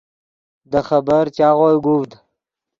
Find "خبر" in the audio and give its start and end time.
0.87-1.23